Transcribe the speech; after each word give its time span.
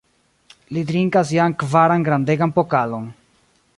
Li 0.77 0.81
drinkas 0.91 1.33
jam 1.37 1.55
kvaran 1.65 2.07
grandegan 2.09 2.55
pokalon! 2.57 3.07